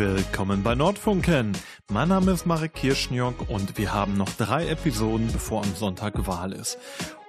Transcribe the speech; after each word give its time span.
Willkommen 0.00 0.62
bei 0.62 0.74
Nordfunken. 0.74 1.52
Mein 1.90 2.08
Name 2.08 2.30
ist 2.30 2.46
Marek 2.46 2.72
Kirschniok 2.72 3.50
und 3.50 3.76
wir 3.76 3.92
haben 3.92 4.16
noch 4.16 4.30
drei 4.30 4.66
Episoden, 4.66 5.30
bevor 5.30 5.62
am 5.62 5.74
Sonntag 5.74 6.26
Wahl 6.26 6.54
ist. 6.54 6.78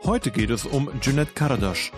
Heute 0.06 0.32
geht 0.32 0.50
es 0.50 0.66
um 0.66 0.90
Junet 1.02 1.36
Karadash. 1.36 1.92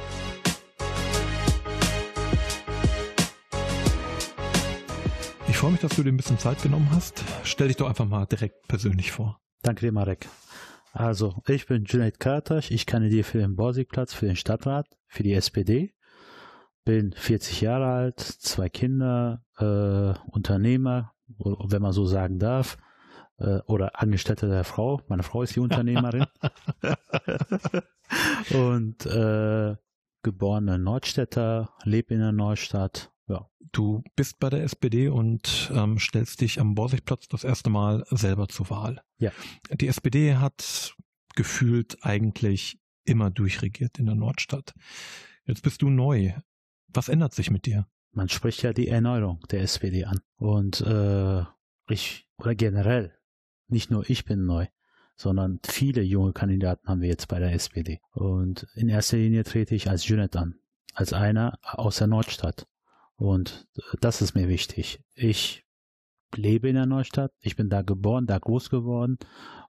Ich 5.48 5.58
freue 5.58 5.74
mich, 5.74 5.82
dass 5.82 5.96
du 5.96 6.02
dir 6.02 6.12
ein 6.12 6.18
bisschen 6.18 6.40
Zeit 6.40 6.64
genommen 6.64 6.90
hast. 6.90 7.24
Stell 7.44 7.68
dich 7.68 7.78
doch 7.78 7.88
einfach 7.88 8.08
mal 8.08 8.26
direkt 8.26 8.68
persönlich 8.68 9.12
vor. 9.12 9.40
Danke 9.62 9.82
dir, 9.86 9.92
Marek. 9.92 10.28
Also, 10.92 11.36
ich 11.48 11.68
bin 11.68 11.86
Junaid 11.86 12.20
Karatasch. 12.20 12.72
Ich 12.72 12.88
kandidiere 12.88 13.26
für 13.26 13.38
den 13.38 13.56
Borsigplatz, 13.56 14.16
für 14.16 14.26
den 14.26 14.36
Stadtrat, 14.36 14.88
für 15.06 15.22
die 15.22 15.34
SPD. 15.34 15.94
Bin 16.86 17.14
40 17.14 17.62
Jahre 17.62 17.86
alt, 17.86 18.20
zwei 18.20 18.70
Kinder, 18.70 19.44
äh, 19.58 20.20
Unternehmer, 20.30 21.14
wenn 21.28 21.82
man 21.82 21.94
so 21.94 22.06
sagen 22.06 22.40
darf, 22.40 22.78
äh, 23.38 23.60
oder 23.66 24.02
Angestellte 24.02 24.48
der 24.48 24.64
Frau. 24.64 25.02
Meine 25.08 25.24
Frau 25.24 25.44
ist 25.44 25.56
die 25.56 25.60
Unternehmerin. 25.60 26.26
und 28.54 29.06
äh, 29.06 29.76
geborene 30.24 30.80
Nordstädter, 30.80 31.74
lebe 31.84 32.14
in 32.14 32.20
der 32.22 32.32
Neustadt. 32.32 33.12
Ja. 33.28 33.50
Du 33.72 34.04
bist 34.16 34.40
bei 34.40 34.50
der 34.50 34.64
SPD 34.64 35.08
und 35.10 35.72
ähm, 35.74 36.00
stellst 36.00 36.42
dich 36.42 36.60
am 36.60 36.76
Borsigplatz 36.76 37.28
das 37.28 37.44
erste 37.44 37.70
Mal 37.70 38.06
selber 38.10 38.48
zur 38.48 38.70
Wahl. 38.70 39.02
Ja. 39.18 39.32
Die 39.72 39.88
SPD 39.88 40.36
hat 40.36 40.96
gefühlt 41.36 41.98
eigentlich 42.06 42.80
immer 43.06 43.30
durchregiert 43.30 44.00
in 44.00 44.06
der 44.06 44.16
Nordstadt. 44.16 44.74
Jetzt 45.46 45.64
bist 45.64 45.82
du 45.82 45.90
neu. 45.90 46.34
Was 46.94 47.10
ändert 47.10 47.34
sich 47.34 47.50
mit 47.50 47.66
dir? 47.66 47.88
Man 48.12 48.30
spricht 48.30 48.62
ja 48.62 48.74
die 48.74 48.88
Erneuerung 48.88 49.40
der 49.50 49.62
SPD 49.62 50.06
an. 50.06 50.22
Und 50.38 50.82
äh, 50.82 51.44
ich, 51.90 52.28
oder 52.38 52.54
generell, 52.56 53.14
nicht 53.68 53.90
nur 53.90 54.08
ich 54.10 54.26
bin 54.26 54.46
neu, 54.46 54.68
sondern 55.16 55.60
viele 55.64 56.02
junge 56.02 56.34
Kandidaten 56.34 56.88
haben 56.88 57.02
wir 57.02 57.10
jetzt 57.10 57.28
bei 57.28 57.40
der 57.40 57.54
SPD. 57.54 58.00
Und 58.12 58.68
in 58.76 58.90
erster 58.90 59.18
Linie 59.18 59.44
trete 59.44 59.74
ich 59.74 59.90
als 59.90 60.08
Junet 60.08 60.36
an, 60.36 60.56
als 60.94 61.14
einer 61.14 61.60
aus 61.64 61.98
der 61.98 62.08
Nordstadt. 62.08 62.68
Und 63.16 63.68
das 64.02 64.22
ist 64.22 64.36
mir 64.36 64.48
wichtig. 64.48 65.04
Ich 65.16 65.66
lebe 66.36 66.70
in 66.70 66.76
der 66.76 66.86
Nordstadt, 66.86 67.32
ich 67.42 67.56
bin 67.56 67.70
da 67.70 67.82
geboren, 67.82 68.26
da 68.26 68.38
groß 68.38 68.70
geworden 68.70 69.18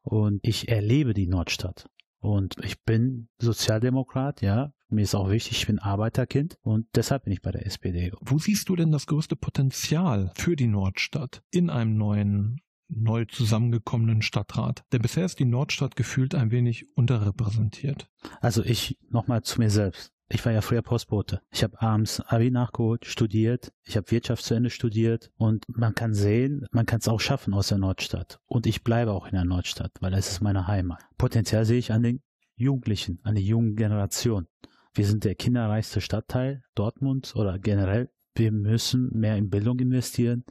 und 0.02 0.40
ich 0.42 0.68
erlebe 0.68 1.14
die 1.14 1.26
Nordstadt. 1.26 1.88
Und 2.24 2.56
ich 2.64 2.82
bin 2.84 3.28
Sozialdemokrat, 3.38 4.40
ja. 4.40 4.72
Mir 4.88 5.02
ist 5.02 5.14
auch 5.14 5.28
wichtig, 5.28 5.58
ich 5.58 5.66
bin 5.66 5.78
Arbeiterkind 5.78 6.56
und 6.62 6.86
deshalb 6.94 7.24
bin 7.24 7.34
ich 7.34 7.42
bei 7.42 7.50
der 7.50 7.66
SPD. 7.66 8.12
Wo 8.20 8.38
siehst 8.38 8.70
du 8.70 8.76
denn 8.76 8.92
das 8.92 9.06
größte 9.06 9.36
Potenzial 9.36 10.32
für 10.34 10.56
die 10.56 10.66
Nordstadt 10.66 11.42
in 11.50 11.68
einem 11.68 11.98
neuen 11.98 12.62
neu 12.88 13.26
zusammengekommenen 13.26 14.22
Stadtrat. 14.22 14.84
Denn 14.92 15.02
bisher 15.02 15.24
ist 15.24 15.38
die 15.38 15.44
Nordstadt 15.44 15.96
gefühlt 15.96 16.34
ein 16.34 16.50
wenig 16.50 16.86
unterrepräsentiert. 16.96 18.08
Also 18.40 18.62
ich 18.62 18.98
nochmal 19.10 19.42
zu 19.42 19.60
mir 19.60 19.70
selbst. 19.70 20.13
Ich 20.28 20.44
war 20.44 20.52
ja 20.52 20.62
früher 20.62 20.82
Postbote. 20.82 21.42
Ich 21.50 21.62
habe 21.62 21.80
abends 21.80 22.20
Abi 22.20 22.50
nachgeholt, 22.50 23.04
studiert. 23.04 23.72
Ich 23.84 23.96
habe 23.96 24.10
Wirtschaft 24.10 24.42
zu 24.42 24.54
Ende 24.54 24.70
studiert. 24.70 25.30
Und 25.36 25.64
man 25.68 25.94
kann 25.94 26.14
sehen, 26.14 26.66
man 26.72 26.86
kann 26.86 27.00
es 27.00 27.08
auch 27.08 27.20
schaffen 27.20 27.52
aus 27.52 27.68
der 27.68 27.78
Nordstadt. 27.78 28.40
Und 28.46 28.66
ich 28.66 28.82
bleibe 28.82 29.12
auch 29.12 29.26
in 29.26 29.34
der 29.34 29.44
Nordstadt, 29.44 29.92
weil 30.00 30.14
es 30.14 30.30
ist 30.30 30.40
meine 30.40 30.66
Heimat. 30.66 31.02
Potenzial 31.18 31.64
sehe 31.66 31.78
ich 31.78 31.92
an 31.92 32.02
den 32.02 32.22
Jugendlichen, 32.56 33.20
an 33.22 33.34
der 33.34 33.44
jungen 33.44 33.76
Generation. 33.76 34.46
Wir 34.94 35.06
sind 35.06 35.24
der 35.24 35.34
kinderreichste 35.34 36.00
Stadtteil 36.00 36.62
Dortmunds 36.74 37.34
oder 37.36 37.58
generell. 37.58 38.10
Wir 38.34 38.52
müssen 38.52 39.10
mehr 39.12 39.36
in 39.36 39.50
Bildung 39.50 39.78
investieren, 39.78 40.44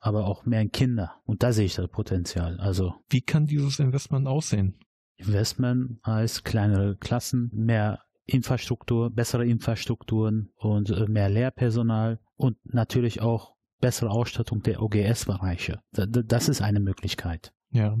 aber 0.00 0.26
auch 0.26 0.44
mehr 0.44 0.60
in 0.60 0.70
Kinder. 0.70 1.14
Und 1.24 1.42
da 1.42 1.52
sehe 1.52 1.66
ich 1.66 1.76
das 1.76 1.88
Potenzial. 1.88 2.60
Also. 2.60 2.94
Wie 3.08 3.22
kann 3.22 3.46
dieses 3.46 3.78
Investment 3.78 4.26
aussehen? 4.26 4.78
Investment 5.16 5.98
heißt 6.06 6.44
kleinere 6.44 6.96
Klassen, 6.96 7.50
mehr 7.52 8.00
Infrastruktur, 8.28 9.10
bessere 9.10 9.46
Infrastrukturen 9.46 10.50
und 10.56 10.90
äh, 10.90 11.06
mehr 11.06 11.30
Lehrpersonal 11.30 12.20
und 12.36 12.56
natürlich 12.64 13.22
auch 13.22 13.56
bessere 13.80 14.10
Ausstattung 14.10 14.62
der 14.62 14.82
OGS-Bereiche. 14.82 15.80
Das 15.92 16.48
ist 16.48 16.60
eine 16.60 16.80
Möglichkeit. 16.80 17.52
Ja, 17.70 17.98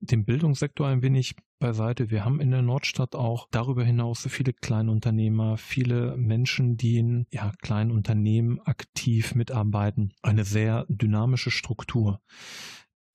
den 0.00 0.24
Bildungssektor 0.24 0.88
ein 0.88 1.02
wenig 1.02 1.36
beiseite. 1.58 2.10
Wir 2.10 2.24
haben 2.24 2.40
in 2.40 2.50
der 2.50 2.62
Nordstadt 2.62 3.14
auch 3.14 3.48
darüber 3.50 3.84
hinaus 3.84 4.26
viele 4.28 4.52
Kleinunternehmer, 4.52 5.56
viele 5.56 6.16
Menschen, 6.16 6.76
die 6.76 6.98
in 6.98 7.26
ja, 7.30 7.52
kleinen 7.62 7.92
Unternehmen 7.92 8.60
aktiv 8.60 9.34
mitarbeiten. 9.34 10.12
Eine 10.22 10.44
sehr 10.44 10.86
dynamische 10.88 11.50
Struktur. 11.50 12.20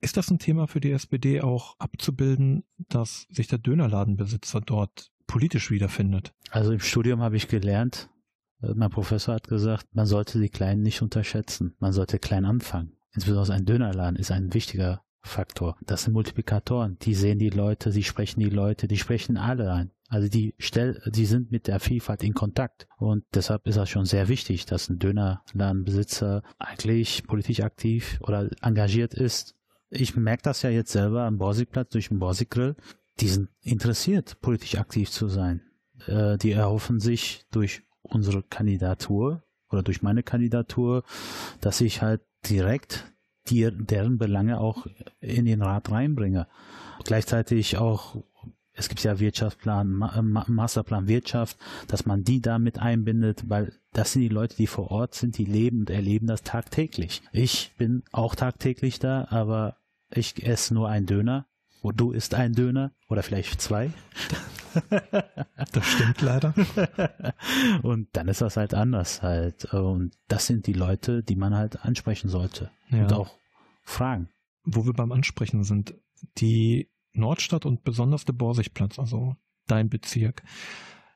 Ist 0.00 0.16
das 0.16 0.30
ein 0.30 0.40
Thema 0.40 0.66
für 0.66 0.80
die 0.80 0.90
SPD 0.90 1.42
auch 1.42 1.78
abzubilden, 1.78 2.64
dass 2.76 3.28
sich 3.30 3.46
der 3.46 3.58
Dönerladenbesitzer 3.58 4.60
dort 4.60 5.11
politisch 5.26 5.70
wiederfindet? 5.70 6.32
Also 6.50 6.72
im 6.72 6.80
Studium 6.80 7.20
habe 7.20 7.36
ich 7.36 7.48
gelernt, 7.48 8.08
äh, 8.62 8.72
mein 8.74 8.90
Professor 8.90 9.34
hat 9.34 9.48
gesagt, 9.48 9.86
man 9.92 10.06
sollte 10.06 10.40
die 10.40 10.48
Kleinen 10.48 10.82
nicht 10.82 11.02
unterschätzen. 11.02 11.74
Man 11.78 11.92
sollte 11.92 12.18
klein 12.18 12.44
anfangen. 12.44 12.92
Insbesondere 13.14 13.56
ein 13.56 13.66
Dönerladen 13.66 14.16
ist 14.16 14.30
ein 14.30 14.54
wichtiger 14.54 15.02
Faktor. 15.20 15.76
Das 15.82 16.04
sind 16.04 16.14
Multiplikatoren. 16.14 16.98
Die 17.02 17.14
sehen 17.14 17.38
die 17.38 17.50
Leute, 17.50 17.90
die 17.90 18.02
sprechen 18.02 18.40
die 18.40 18.50
Leute, 18.50 18.88
die 18.88 18.96
sprechen 18.96 19.36
alle 19.36 19.72
ein. 19.72 19.90
Also 20.08 20.28
die 20.28 20.54
stell, 20.58 21.00
die 21.06 21.26
sind 21.26 21.50
mit 21.50 21.68
der 21.68 21.80
Vielfalt 21.80 22.22
in 22.22 22.34
Kontakt. 22.34 22.88
Und 22.98 23.24
deshalb 23.34 23.66
ist 23.66 23.76
das 23.76 23.88
schon 23.88 24.04
sehr 24.04 24.28
wichtig, 24.28 24.66
dass 24.66 24.88
ein 24.88 24.98
Dönerladenbesitzer 24.98 26.42
eigentlich 26.58 27.26
politisch 27.26 27.60
aktiv 27.60 28.18
oder 28.22 28.50
engagiert 28.62 29.14
ist. 29.14 29.54
Ich 29.90 30.16
merke 30.16 30.42
das 30.42 30.62
ja 30.62 30.70
jetzt 30.70 30.92
selber 30.92 31.22
am 31.22 31.38
Borsigplatz 31.38 31.90
durch 31.90 32.08
den 32.08 32.18
Borsiggrill. 32.18 32.76
Die 33.22 33.28
sind 33.28 33.48
interessiert, 33.62 34.40
politisch 34.40 34.76
aktiv 34.76 35.10
zu 35.10 35.28
sein. 35.28 35.62
Äh, 36.06 36.38
die 36.38 36.52
erhoffen 36.52 37.00
sich 37.00 37.46
durch 37.50 37.82
unsere 38.02 38.42
Kandidatur 38.42 39.42
oder 39.70 39.82
durch 39.82 40.02
meine 40.02 40.22
Kandidatur, 40.22 41.04
dass 41.60 41.80
ich 41.80 42.02
halt 42.02 42.20
direkt 42.48 43.12
die, 43.48 43.68
deren 43.72 44.18
Belange 44.18 44.60
auch 44.60 44.86
in 45.20 45.44
den 45.44 45.62
Rat 45.62 45.90
reinbringe. 45.90 46.46
Gleichzeitig 47.04 47.76
auch, 47.78 48.22
es 48.72 48.88
gibt 48.88 49.02
ja 49.02 49.18
Wirtschaftsplan, 49.18 49.88
Masterplan 49.88 51.08
Wirtschaft, 51.08 51.58
dass 51.88 52.06
man 52.06 52.24
die 52.24 52.40
da 52.40 52.58
mit 52.58 52.78
einbindet, 52.78 53.48
weil 53.48 53.72
das 53.92 54.12
sind 54.12 54.22
die 54.22 54.28
Leute, 54.28 54.56
die 54.56 54.66
vor 54.66 54.90
Ort 54.90 55.14
sind, 55.14 55.38
die 55.38 55.44
leben 55.44 55.80
und 55.80 55.90
erleben 55.90 56.26
das 56.26 56.42
tagtäglich. 56.42 57.22
Ich 57.32 57.72
bin 57.76 58.02
auch 58.12 58.34
tagtäglich 58.34 58.98
da, 58.98 59.26
aber 59.30 59.76
ich 60.10 60.46
esse 60.46 60.74
nur 60.74 60.88
einen 60.88 61.06
Döner. 61.06 61.46
Wo 61.82 61.92
du 61.92 62.12
isst 62.12 62.34
einen 62.34 62.54
Döner 62.54 62.92
oder 63.08 63.22
vielleicht 63.22 63.60
zwei. 63.60 63.92
Das 65.72 65.86
stimmt 65.86 66.22
leider. 66.22 66.54
Und 67.82 68.08
dann 68.12 68.28
ist 68.28 68.40
das 68.40 68.56
halt 68.56 68.72
anders 68.72 69.22
halt. 69.22 69.66
Und 69.66 70.16
das 70.28 70.46
sind 70.46 70.66
die 70.66 70.72
Leute, 70.72 71.22
die 71.22 71.36
man 71.36 71.54
halt 71.54 71.84
ansprechen 71.84 72.30
sollte. 72.30 72.70
Ja. 72.88 73.02
Und 73.02 73.12
auch 73.12 73.36
fragen. 73.82 74.30
Wo 74.64 74.86
wir 74.86 74.94
beim 74.94 75.12
Ansprechen 75.12 75.62
sind, 75.64 75.94
die 76.38 76.90
Nordstadt 77.12 77.66
und 77.66 77.84
besonders 77.84 78.24
der 78.24 78.32
Borsigplatz, 78.32 78.98
also 78.98 79.36
dein 79.66 79.90
Bezirk, 79.90 80.42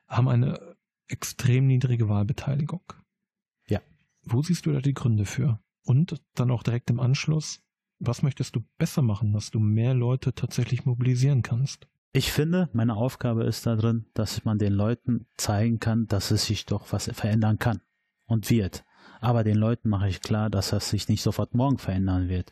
haben 0.07 0.27
eine 0.27 0.75
extrem 1.07 1.65
niedrige 1.67 2.09
Wahlbeteiligung. 2.09 2.83
Ja. 3.67 3.81
Wo 4.23 4.41
siehst 4.41 4.65
du 4.65 4.73
da 4.73 4.81
die 4.81 4.93
Gründe 4.93 5.25
für? 5.25 5.59
Und 5.83 6.21
dann 6.35 6.51
auch 6.51 6.63
direkt 6.63 6.89
im 6.89 6.99
Anschluss, 6.99 7.63
was 7.99 8.21
möchtest 8.21 8.55
du 8.55 8.63
besser 8.77 9.01
machen, 9.01 9.33
dass 9.33 9.51
du 9.51 9.59
mehr 9.59 9.93
Leute 9.93 10.33
tatsächlich 10.33 10.85
mobilisieren 10.85 11.41
kannst? 11.41 11.87
Ich 12.13 12.31
finde, 12.31 12.69
meine 12.73 12.95
Aufgabe 12.95 13.43
ist 13.43 13.65
darin, 13.65 14.05
dass 14.13 14.43
man 14.45 14.57
den 14.57 14.73
Leuten 14.73 15.27
zeigen 15.35 15.79
kann, 15.79 16.07
dass 16.07 16.31
es 16.31 16.45
sich 16.45 16.65
doch 16.65 16.91
was 16.91 17.05
verändern 17.13 17.59
kann 17.59 17.81
und 18.25 18.49
wird. 18.49 18.85
Aber 19.19 19.43
den 19.43 19.57
Leuten 19.57 19.89
mache 19.89 20.09
ich 20.09 20.21
klar, 20.21 20.49
dass 20.49 20.69
das 20.69 20.89
sich 20.89 21.07
nicht 21.07 21.21
sofort 21.21 21.53
morgen 21.55 21.77
verändern 21.77 22.29
wird. 22.29 22.51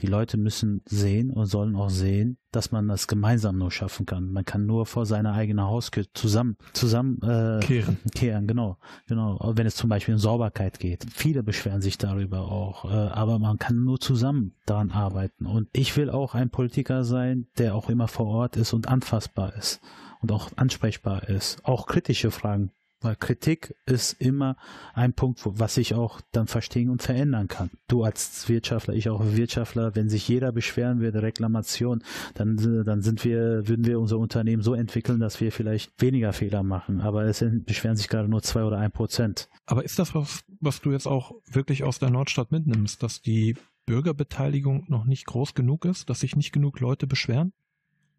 Die 0.00 0.06
Leute 0.06 0.36
müssen 0.36 0.82
sehen 0.86 1.30
und 1.30 1.46
sollen 1.46 1.76
auch 1.76 1.90
sehen, 1.90 2.38
dass 2.50 2.72
man 2.72 2.88
das 2.88 3.06
gemeinsam 3.06 3.58
nur 3.58 3.70
schaffen 3.70 4.06
kann. 4.06 4.32
Man 4.32 4.44
kann 4.44 4.66
nur 4.66 4.86
vor 4.86 5.06
seiner 5.06 5.34
eigenen 5.34 5.64
Haustür 5.64 6.06
zusammen, 6.14 6.56
zusammen 6.72 7.20
äh, 7.22 7.60
kehren. 7.60 7.98
kehren, 8.14 8.46
genau, 8.46 8.78
genau. 9.06 9.38
Wenn 9.54 9.66
es 9.66 9.76
zum 9.76 9.90
Beispiel 9.90 10.14
um 10.14 10.18
Sauberkeit 10.18 10.78
geht. 10.78 11.06
Viele 11.10 11.42
beschweren 11.42 11.82
sich 11.82 11.98
darüber 11.98 12.50
auch, 12.50 12.84
äh, 12.84 12.88
aber 12.88 13.38
man 13.38 13.58
kann 13.58 13.84
nur 13.84 14.00
zusammen 14.00 14.54
daran 14.66 14.90
arbeiten. 14.90 15.46
Und 15.46 15.68
ich 15.72 15.96
will 15.96 16.10
auch 16.10 16.34
ein 16.34 16.50
Politiker 16.50 17.04
sein, 17.04 17.46
der 17.58 17.74
auch 17.74 17.90
immer 17.90 18.08
vor 18.08 18.26
Ort 18.26 18.56
ist 18.56 18.72
und 18.72 18.88
anfassbar 18.88 19.54
ist 19.56 19.80
und 20.20 20.32
auch 20.32 20.50
ansprechbar 20.56 21.28
ist, 21.28 21.64
auch 21.64 21.86
kritische 21.86 22.30
Fragen 22.30 22.70
weil 23.02 23.16
Kritik 23.16 23.74
ist 23.86 24.20
immer 24.20 24.56
ein 24.94 25.12
Punkt, 25.12 25.40
was 25.44 25.76
ich 25.76 25.94
auch 25.94 26.20
dann 26.32 26.46
verstehen 26.46 26.90
und 26.90 27.02
verändern 27.02 27.48
kann. 27.48 27.70
Du 27.88 28.04
als 28.04 28.48
Wirtschaftler, 28.48 28.94
ich 28.94 29.08
auch 29.08 29.20
als 29.20 29.36
Wirtschaftler, 29.36 29.94
wenn 29.94 30.08
sich 30.08 30.26
jeder 30.28 30.52
beschweren 30.52 31.00
würde, 31.00 31.22
Reklamation, 31.22 32.02
dann, 32.34 32.56
dann 32.84 33.02
sind 33.02 33.24
wir, 33.24 33.68
würden 33.68 33.84
wir 33.84 34.00
unser 34.00 34.18
Unternehmen 34.18 34.62
so 34.62 34.74
entwickeln, 34.74 35.20
dass 35.20 35.40
wir 35.40 35.52
vielleicht 35.52 36.00
weniger 36.00 36.32
Fehler 36.32 36.62
machen. 36.62 37.00
Aber 37.00 37.24
es 37.24 37.44
beschweren 37.64 37.96
sich 37.96 38.08
gerade 38.08 38.28
nur 38.28 38.42
zwei 38.42 38.64
oder 38.64 38.78
ein 38.78 38.92
Prozent. 38.92 39.48
Aber 39.66 39.84
ist 39.84 39.98
das 39.98 40.14
was, 40.14 40.44
was 40.60 40.80
du 40.80 40.92
jetzt 40.92 41.06
auch 41.06 41.32
wirklich 41.50 41.84
aus 41.84 41.98
der 41.98 42.10
Nordstadt 42.10 42.52
mitnimmst, 42.52 43.02
dass 43.02 43.22
die 43.22 43.56
Bürgerbeteiligung 43.86 44.86
noch 44.88 45.04
nicht 45.04 45.26
groß 45.26 45.54
genug 45.54 45.84
ist, 45.84 46.08
dass 46.08 46.20
sich 46.20 46.36
nicht 46.36 46.52
genug 46.52 46.80
Leute 46.80 47.06
beschweren? 47.06 47.52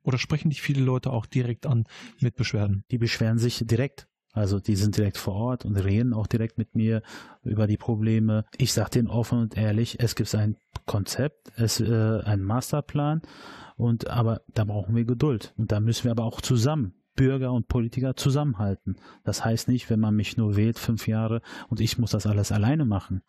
Oder 0.04 0.18
sprechen 0.18 0.50
dich 0.50 0.62
viele 0.62 0.82
Leute 0.84 1.12
auch 1.12 1.26
direkt 1.26 1.66
an 1.66 1.86
mit 2.20 2.36
Beschwerden? 2.36 2.84
Die 2.92 2.98
beschweren 2.98 3.38
sich 3.38 3.64
direkt. 3.66 4.08
Also 4.34 4.60
die 4.60 4.76
sind 4.76 4.98
direkt 4.98 5.18
vor 5.18 5.36
Ort 5.36 5.64
und 5.64 5.76
reden 5.78 6.14
auch 6.14 6.28
direkt 6.28 6.58
mit 6.58 6.76
mir 6.76 7.02
über 7.44 7.68
die 7.68 7.78
Probleme. 7.78 8.46
Ich 8.58 8.74
sage 8.74 8.90
denen 8.92 9.08
offen 9.08 9.40
und 9.40 9.58
ehrlich, 9.58 10.00
es 10.00 10.16
gibt 10.16 10.34
ein 10.36 10.58
Konzept, 10.86 11.52
es 11.56 11.80
äh, 11.80 12.20
ein 12.24 12.42
Masterplan 12.42 13.22
und 13.78 14.10
aber 14.10 14.42
da 14.54 14.66
brauchen 14.66 14.96
wir 14.96 15.06
Geduld 15.06 15.54
und 15.58 15.72
da 15.72 15.80
müssen 15.80 16.06
wir 16.06 16.12
aber 16.12 16.26
auch 16.26 16.42
zusammen 16.42 16.96
Bürger 17.16 17.52
und 17.52 17.68
Politiker 17.68 18.16
zusammenhalten. 18.16 18.96
Das 19.24 19.46
heißt 19.46 19.68
nicht, 19.68 19.90
wenn 19.90 20.00
man 20.00 20.16
mich 20.16 20.36
nur 20.36 20.56
wählt, 20.56 20.80
fünf 20.80 21.08
Jahre 21.08 21.42
und 21.70 21.80
ich 21.80 21.98
muss 21.98 22.12
das 22.12 22.26
alles 22.26 22.52
alleine 22.52 22.86
machen. 22.86 23.22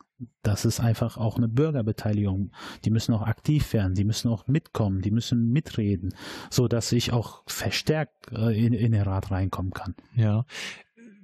Das 0.42 0.64
ist 0.64 0.80
einfach 0.80 1.16
auch 1.18 1.36
eine 1.36 1.48
Bürgerbeteiligung. 1.48 2.52
Die 2.84 2.90
müssen 2.90 3.12
auch 3.12 3.22
aktiv 3.22 3.72
werden, 3.72 3.94
die 3.94 4.04
müssen 4.04 4.30
auch 4.30 4.46
mitkommen, 4.46 5.02
die 5.02 5.10
müssen 5.10 5.52
mitreden, 5.52 6.14
so 6.50 6.68
dass 6.68 6.92
ich 6.92 7.12
auch 7.12 7.42
verstärkt 7.46 8.32
äh, 8.32 8.58
in, 8.58 8.72
in 8.72 8.92
den 8.92 9.02
Rat 9.02 9.30
reinkommen 9.30 9.72
kann. 9.72 9.94
Ja. 10.14 10.46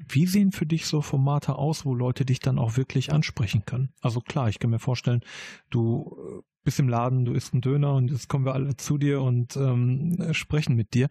Wie 0.08 0.26
sehen 0.26 0.52
für 0.52 0.66
dich 0.66 0.86
so 0.86 1.02
Formate 1.02 1.56
aus, 1.56 1.84
wo 1.84 1.94
Leute 1.94 2.24
dich 2.24 2.40
dann 2.40 2.58
auch 2.58 2.76
wirklich 2.76 3.12
ansprechen 3.12 3.64
können? 3.64 3.92
Also 4.00 4.20
klar, 4.20 4.48
ich 4.48 4.58
kann 4.58 4.70
mir 4.70 4.78
vorstellen, 4.78 5.20
du 5.70 6.16
äh, 6.18 6.42
bist 6.64 6.78
im 6.78 6.88
Laden, 6.88 7.24
du 7.24 7.32
isst 7.32 7.52
einen 7.52 7.62
Döner 7.62 7.94
und 7.94 8.10
jetzt 8.10 8.28
kommen 8.28 8.44
wir 8.44 8.54
alle 8.54 8.76
zu 8.76 8.98
dir 8.98 9.22
und 9.22 9.56
ähm, 9.56 10.28
sprechen 10.32 10.76
mit 10.76 10.94
dir. 10.94 11.08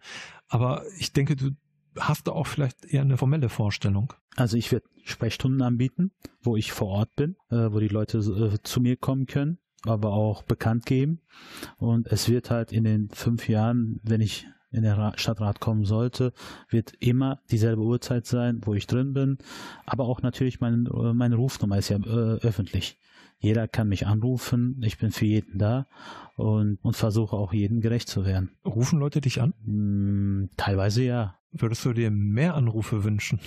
Aber 0.48 0.84
ich 0.98 1.12
denke, 1.12 1.36
du 1.36 1.50
hast 1.98 2.28
da 2.28 2.32
auch 2.32 2.46
vielleicht 2.46 2.84
eher 2.84 3.02
eine 3.02 3.16
formelle 3.16 3.48
Vorstellung. 3.48 4.12
Also 4.36 4.56
ich 4.56 4.70
werde 4.70 4.86
Sprechstunden 5.04 5.62
anbieten, 5.62 6.12
wo 6.42 6.56
ich 6.56 6.72
vor 6.72 6.88
Ort 6.88 7.14
bin, 7.16 7.36
äh, 7.50 7.72
wo 7.72 7.80
die 7.80 7.88
Leute 7.88 8.18
äh, 8.18 8.62
zu 8.62 8.80
mir 8.80 8.96
kommen 8.96 9.26
können, 9.26 9.58
aber 9.84 10.12
auch 10.12 10.42
bekannt 10.42 10.86
geben. 10.86 11.20
Und 11.78 12.06
es 12.06 12.28
wird 12.28 12.50
halt 12.50 12.72
in 12.72 12.84
den 12.84 13.08
fünf 13.10 13.48
Jahren, 13.48 14.00
wenn 14.02 14.20
ich 14.20 14.46
in 14.72 14.82
den 14.82 15.12
Stadtrat 15.16 15.60
kommen 15.60 15.84
sollte, 15.84 16.32
wird 16.68 16.92
immer 17.00 17.40
dieselbe 17.50 17.82
Uhrzeit 17.82 18.26
sein, 18.26 18.60
wo 18.64 18.74
ich 18.74 18.86
drin 18.86 19.12
bin. 19.12 19.38
Aber 19.86 20.04
auch 20.04 20.22
natürlich 20.22 20.60
mein, 20.60 20.86
äh, 20.86 21.12
meine 21.12 21.36
Rufnummer 21.36 21.78
ist 21.78 21.88
ja 21.88 21.98
äh, 21.98 22.38
öffentlich. 22.40 22.98
Jeder 23.38 23.68
kann 23.68 23.88
mich 23.88 24.06
anrufen, 24.06 24.80
ich 24.84 24.98
bin 24.98 25.10
für 25.12 25.24
jeden 25.24 25.58
da 25.58 25.86
und, 26.36 26.78
und 26.82 26.94
versuche 26.94 27.36
auch 27.36 27.54
jedem 27.54 27.80
gerecht 27.80 28.08
zu 28.08 28.26
werden. 28.26 28.50
Rufen 28.66 28.98
Leute 28.98 29.22
dich 29.22 29.40
an? 29.40 29.54
Hm, 29.64 30.50
teilweise 30.56 31.02
ja. 31.04 31.36
Würdest 31.52 31.84
du 31.84 31.92
dir 31.92 32.12
mehr 32.12 32.54
Anrufe 32.54 33.02
wünschen? 33.02 33.40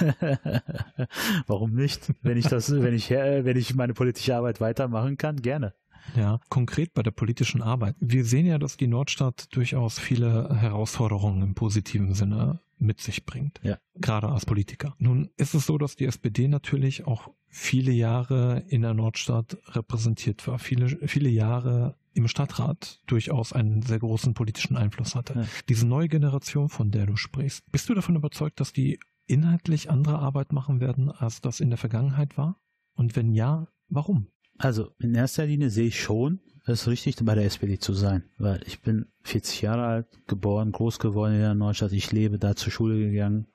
Warum 1.46 1.72
nicht? 1.74 2.12
Wenn 2.20 2.36
ich 2.36 2.46
das, 2.48 2.70
wenn 2.70 2.92
ich, 2.92 3.10
wenn 3.10 3.56
ich 3.56 3.74
meine 3.74 3.94
politische 3.94 4.36
Arbeit 4.36 4.60
weitermachen 4.60 5.16
kann, 5.16 5.40
gerne. 5.40 5.72
Ja, 6.16 6.40
konkret 6.48 6.94
bei 6.94 7.02
der 7.02 7.10
politischen 7.10 7.62
Arbeit. 7.62 7.96
Wir 8.00 8.24
sehen 8.24 8.46
ja, 8.46 8.58
dass 8.58 8.76
die 8.76 8.86
Nordstadt 8.86 9.54
durchaus 9.54 9.98
viele 9.98 10.54
Herausforderungen 10.54 11.42
im 11.42 11.54
positiven 11.54 12.14
Sinne 12.14 12.60
mit 12.78 13.00
sich 13.00 13.26
bringt. 13.26 13.60
Ja. 13.62 13.78
Gerade 13.96 14.28
als 14.28 14.46
Politiker. 14.46 14.94
Nun 14.98 15.30
ist 15.36 15.54
es 15.54 15.66
so, 15.66 15.78
dass 15.78 15.96
die 15.96 16.06
SPD 16.06 16.48
natürlich 16.48 17.06
auch 17.06 17.30
viele 17.48 17.92
Jahre 17.92 18.64
in 18.68 18.82
der 18.82 18.94
Nordstadt 18.94 19.58
repräsentiert 19.68 20.46
war, 20.46 20.58
viele, 20.58 20.88
viele 21.06 21.28
Jahre 21.28 21.96
im 22.12 22.26
Stadtrat 22.28 23.00
durchaus 23.06 23.52
einen 23.52 23.82
sehr 23.82 23.98
großen 23.98 24.34
politischen 24.34 24.76
Einfluss 24.76 25.14
hatte. 25.14 25.34
Ja. 25.34 25.44
Diese 25.68 25.86
neue 25.86 26.08
Generation, 26.08 26.68
von 26.68 26.90
der 26.90 27.06
du 27.06 27.16
sprichst, 27.16 27.70
bist 27.70 27.88
du 27.88 27.94
davon 27.94 28.16
überzeugt, 28.16 28.60
dass 28.60 28.72
die 28.72 28.98
inhaltlich 29.26 29.90
andere 29.90 30.18
Arbeit 30.18 30.52
machen 30.52 30.80
werden, 30.80 31.10
als 31.10 31.40
das 31.40 31.60
in 31.60 31.70
der 31.70 31.78
Vergangenheit 31.78 32.36
war? 32.36 32.58
Und 32.94 33.14
wenn 33.14 33.32
ja, 33.32 33.68
warum? 33.88 34.26
Also 34.60 34.90
in 34.98 35.14
erster 35.14 35.46
Linie 35.46 35.70
sehe 35.70 35.86
ich 35.86 35.98
schon, 35.98 36.38
es 36.66 36.82
ist 36.82 36.88
richtig, 36.88 37.16
bei 37.24 37.34
der 37.34 37.46
SPD 37.46 37.78
zu 37.78 37.94
sein, 37.94 38.24
weil 38.36 38.60
ich 38.66 38.82
bin 38.82 39.06
40 39.22 39.62
Jahre 39.62 39.86
alt, 39.86 40.06
geboren, 40.26 40.70
groß 40.70 40.98
geworden 40.98 41.32
in 41.32 41.40
der 41.40 41.54
Neustadt, 41.54 41.92
ich 41.92 42.12
lebe 42.12 42.38
da 42.38 42.54
zur 42.54 42.70
Schule 42.70 42.98
gegangen, 42.98 43.46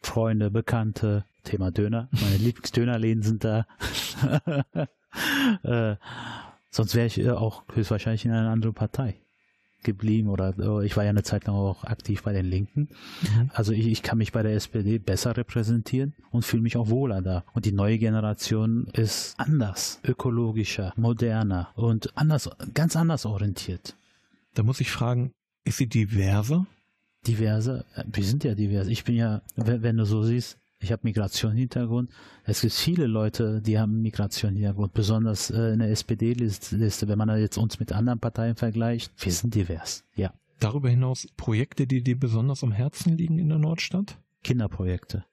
Freunde, 0.00 0.50
Bekannte, 0.50 1.26
Thema 1.44 1.70
Döner, 1.70 2.08
meine 2.10 2.36
Lieblingsdönerläden 2.38 3.22
sind 3.22 3.44
da. 3.44 3.66
äh, 5.62 5.96
sonst 6.70 6.94
wäre 6.94 7.06
ich 7.06 7.28
auch 7.28 7.64
höchstwahrscheinlich 7.74 8.24
in 8.24 8.30
einer 8.30 8.50
anderen 8.50 8.74
Partei 8.74 9.20
geblieben 9.86 10.28
oder 10.28 10.54
äh, 10.58 10.84
ich 10.84 10.96
war 10.96 11.04
ja 11.04 11.10
eine 11.10 11.22
Zeit 11.22 11.46
lang 11.46 11.56
auch 11.56 11.84
aktiv 11.84 12.22
bei 12.22 12.34
den 12.34 12.44
Linken. 12.44 12.88
Mhm. 13.22 13.50
Also 13.54 13.72
ich, 13.72 13.86
ich 13.86 14.02
kann 14.02 14.18
mich 14.18 14.32
bei 14.32 14.42
der 14.42 14.54
SPD 14.54 14.98
besser 14.98 15.34
repräsentieren 15.34 16.12
und 16.30 16.44
fühle 16.44 16.62
mich 16.62 16.76
auch 16.76 16.90
wohler 16.90 17.22
da. 17.22 17.44
Und 17.54 17.64
die 17.64 17.72
neue 17.72 17.96
Generation 17.96 18.88
ist 18.92 19.34
anders, 19.38 20.00
ökologischer, 20.04 20.92
moderner 20.96 21.68
und 21.74 22.14
anders, 22.16 22.50
ganz 22.74 22.96
anders 22.96 23.24
orientiert. 23.24 23.96
Da 24.52 24.62
muss 24.62 24.80
ich 24.80 24.90
fragen, 24.90 25.32
ist 25.64 25.78
sie 25.78 25.86
diverser? 25.86 26.66
Diverse, 27.26 27.84
wir 28.06 28.24
sind 28.24 28.44
ja 28.44 28.54
divers. 28.54 28.86
Ich 28.88 29.04
bin 29.04 29.16
ja, 29.16 29.42
wenn 29.56 29.96
du 29.96 30.04
so 30.04 30.22
siehst, 30.22 30.58
ich 30.78 30.92
habe 30.92 31.00
Migration-Hintergrund. 31.04 32.10
Es 32.44 32.60
gibt 32.60 32.74
viele 32.74 33.06
Leute, 33.06 33.62
die 33.62 33.78
haben 33.78 34.02
Migration-Hintergrund, 34.02 34.92
besonders 34.92 35.50
äh, 35.50 35.72
in 35.72 35.78
der 35.78 35.90
SPD-Liste, 35.90 37.08
wenn 37.08 37.18
man 37.18 37.38
jetzt 37.38 37.56
uns 37.56 37.80
mit 37.80 37.92
anderen 37.92 38.20
Parteien 38.20 38.56
vergleicht. 38.56 39.12
Wir 39.18 39.32
sind 39.32 39.54
divers, 39.54 40.04
ja. 40.14 40.32
Darüber 40.60 40.88
hinaus 40.88 41.26
Projekte, 41.36 41.86
die 41.86 42.02
dir 42.02 42.18
besonders 42.18 42.62
am 42.62 42.72
Herzen 42.72 43.16
liegen 43.16 43.38
in 43.38 43.48
der 43.48 43.58
Nordstadt? 43.58 44.18
Kinderprojekte. 44.42 45.24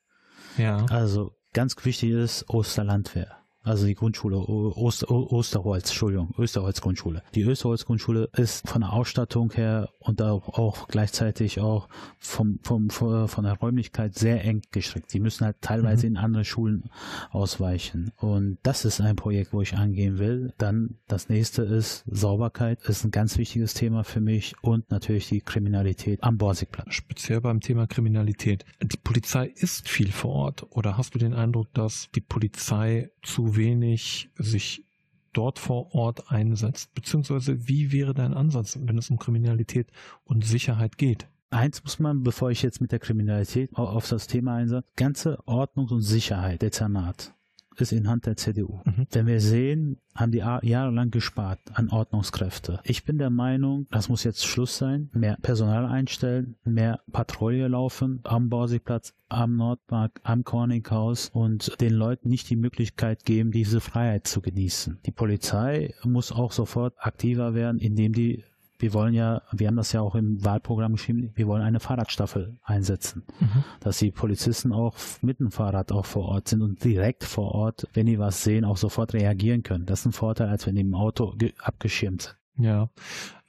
Ja. 0.58 0.86
Also 0.88 1.36
ganz 1.54 1.76
wichtig 1.86 2.12
ist 2.12 2.50
Osterlandwehr 2.50 3.43
also 3.64 3.86
die 3.86 3.96
Grundschule 3.96 4.38
Oster, 4.38 5.10
Osterholz, 5.10 5.90
Entschuldigung, 5.90 6.34
Österholz 6.38 6.82
Grundschule. 6.82 7.24
Die 7.34 7.44
Österholz 7.44 7.86
Grundschule 7.86 8.30
ist 8.36 8.68
von 8.68 8.82
der 8.82 8.94
Ausstattung 8.94 9.52
her 9.54 9.90
und 10.00 10.22
auch, 10.22 10.88
gleichzeitig 10.88 11.60
auch 11.62 11.88
vom, 12.20 12.60
vom, 12.62 12.90
von 12.90 13.44
der 13.44 13.54
Räumlichkeit 13.54 14.16
sehr 14.16 14.44
eng 14.44 14.62
gestrickt. 14.72 15.14
Die 15.14 15.20
müssen 15.20 15.46
halt 15.46 15.62
teilweise 15.62 16.08
mhm. 16.08 16.14
in 16.14 16.18
andere 16.18 16.46
Schulen 16.46 16.90
ausweichen. 17.32 18.12
Und 18.18 18.58
das 18.64 18.86
ist 18.86 19.00
ein 19.00 19.16
Projekt, 19.16 19.54
wo 19.54 19.62
ich 19.62 19.76
angehen 19.76 20.20
will. 20.20 20.54
Dann 20.58 20.98
das 21.08 21.30
nächste 21.30 21.64
ist 21.64 22.04
Sauberkeit, 22.08 22.82
ist 22.84 23.06
ein 23.06 23.12
ganz 23.12 23.38
wichtiges 23.38 23.74
Thema 23.74 24.04
für 24.04 24.20
mich 24.20 24.56
und 24.62 24.92
natürlich 24.92 25.30
die 25.30 25.42
Kriminalität 25.42 26.22
am 26.24 26.38
Borsigplatz. 26.38 26.94
Speziell 26.94 27.42
beim 27.42 27.62
Thema 27.62 27.88
Kriminalität. 27.88 28.66
Die 28.82 28.98
Polizei 28.98 29.48
ist 29.56 29.88
viel 29.88 30.12
vor 30.12 30.32
Ort 30.32 30.66
oder 30.72 30.98
hast 30.98 31.16
du 31.16 31.20
den 31.20 31.34
Eindruck, 31.34 31.74
dass 31.74 32.10
die 32.14 32.22
Polizei 32.22 33.10
zu 33.22 33.53
wenig 33.56 34.30
sich 34.36 34.86
dort 35.34 35.60
vor 35.60 35.94
Ort 35.94 36.32
einsetzt? 36.32 36.94
Beziehungsweise 36.94 37.68
wie 37.68 37.92
wäre 37.92 38.14
dein 38.14 38.34
Ansatz, 38.34 38.78
wenn 38.82 38.98
es 38.98 39.10
um 39.10 39.18
Kriminalität 39.18 39.92
und 40.24 40.46
Sicherheit 40.46 40.98
geht? 40.98 41.28
Eins 41.50 41.84
muss 41.84 42.00
man, 42.00 42.24
bevor 42.24 42.50
ich 42.50 42.64
jetzt 42.64 42.82
mit 42.82 42.92
der 42.92 43.00
Kriminalität 43.00 43.76
auf 43.76 44.10
das 44.10 44.28
Thema 44.28 44.56
einsetze, 44.56 44.88
ganze 44.96 45.48
Ordnung 45.48 45.88
und 45.90 46.02
Sicherheit, 46.02 46.62
Dezernat 46.62 47.36
ist 47.78 47.92
in 47.92 48.08
Hand 48.08 48.26
der 48.26 48.38
CDU. 48.38 48.82
Mhm. 48.86 49.08
Wenn 49.12 49.28
wir 49.28 49.40
sehen, 49.40 49.98
haben 50.16 50.32
die 50.32 50.40
jahrelang 50.40 51.12
gespart 51.12 51.60
an 51.74 51.90
Ordnungskräfte. 51.90 52.80
Ich 52.84 53.04
bin 53.04 53.18
der 53.18 53.30
Meinung, 53.30 53.88
das 53.92 54.10
muss 54.10 54.24
jetzt 54.24 54.46
Schluss 54.46 54.78
sein. 54.78 55.10
Mehr 55.14 55.38
Personal 55.42 55.86
einstellen, 55.86 56.56
mehr 56.64 57.00
Patrouille 57.12 57.68
laufen 57.68 58.20
am 58.24 58.50
Borsigplatz, 58.50 59.14
am 59.30 59.56
Nordpark, 59.56 60.20
am 60.24 60.44
Corninghaus 60.44 61.30
und 61.34 61.80
den 61.82 61.94
Leuten 61.94 62.30
nicht 62.30 62.50
die 62.50 62.56
Möglichkeit 62.56 63.26
geben, 63.26 63.52
diese 63.52 63.82
Freiheit 63.82 64.28
zu 64.28 64.42
genießen. 64.42 65.00
Die 65.06 65.12
Polizei 65.12 65.94
muss 66.04 66.32
auch 66.32 66.52
sofort 66.52 66.94
aktiver 67.00 67.56
werden, 67.56 67.80
indem 67.80 68.14
die 68.14 68.44
wir 68.84 68.94
wollen 68.94 69.14
ja, 69.14 69.42
wir 69.54 69.68
haben 69.68 69.78
das 69.78 69.94
ja 69.94 70.02
auch 70.02 70.14
im 70.14 70.44
Wahlprogramm 70.44 70.92
geschrieben, 70.94 71.32
wir 71.36 71.48
wollen 71.48 71.62
eine 71.62 71.80
Fahrradstaffel 71.80 72.58
einsetzen, 72.64 73.24
mhm. 73.40 73.64
dass 73.80 74.00
die 74.00 74.12
Polizisten 74.12 74.74
auch 74.74 74.98
mit 75.22 75.40
dem 75.40 75.52
Fahrrad 75.52 75.94
auch 75.94 76.06
vor 76.06 76.26
Ort 76.26 76.50
sind 76.50 76.62
und 76.62 76.84
direkt 76.84 77.24
vor 77.24 77.54
Ort, 77.54 77.88
wenn 77.94 78.08
die 78.08 78.20
was 78.20 78.44
sehen, 78.44 78.66
auch 78.66 78.76
sofort 78.76 79.14
reagieren 79.14 79.64
können. 79.64 79.86
Das 79.86 80.02
ist 80.02 80.08
ein 80.08 80.12
Vorteil, 80.12 80.50
als 80.50 80.68
wenn 80.68 80.76
die 80.76 80.82
im 80.82 80.96
Auto 80.96 81.34
abgeschirmt 81.60 82.24
sind. 82.24 82.66
Ja, 82.66 82.90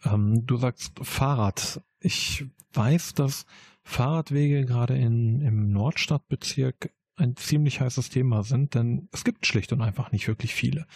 ähm, 0.04 0.46
du 0.46 0.56
sagst 0.56 0.92
Fahrrad. 1.02 1.82
Ich 1.98 2.46
weiß, 2.72 3.14
dass 3.14 3.44
Fahrradwege 3.82 4.64
gerade 4.64 4.96
in, 4.96 5.40
im 5.40 5.72
Nordstadtbezirk 5.72 6.90
ein 7.16 7.34
ziemlich 7.34 7.80
heißes 7.80 8.08
Thema 8.08 8.44
sind, 8.44 8.76
denn 8.76 9.08
es 9.10 9.24
gibt 9.24 9.46
schlicht 9.46 9.72
und 9.72 9.82
einfach 9.82 10.12
nicht 10.12 10.28
wirklich 10.28 10.54
viele. 10.54 10.86